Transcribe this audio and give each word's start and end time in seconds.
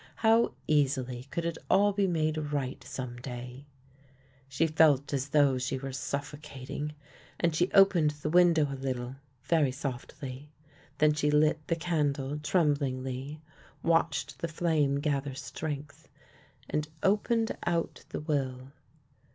How 0.25 0.53
easily 0.65 1.27
could 1.29 1.45
it 1.45 1.59
all 1.69 1.93
be 1.93 2.07
made 2.07 2.35
right 2.35 2.83
some 2.83 3.17
day! 3.17 3.65
She 4.49 4.65
felt 4.65 5.13
as 5.13 5.29
though 5.29 5.59
she 5.59 5.77
were 5.77 5.91
sufifocating, 5.91 6.93
and 7.39 7.53
she 7.55 7.71
opened 7.71 8.09
the 8.09 8.29
window 8.31 8.65
a 8.71 8.81
little 8.81 9.17
very 9.43 9.71
softly. 9.71 10.49
Then 10.97 11.13
she 11.13 11.29
lit 11.29 11.59
the 11.67 11.75
candle 11.75 12.39
tremblingly, 12.39 13.41
watched 13.83 14.39
the 14.39 14.47
flame 14.47 14.99
gather 15.01 15.35
strength, 15.35 16.07
and 16.67 16.87
opened 17.03 17.55
out 17.67 18.03
the 18.09 18.21
will. 18.21 18.71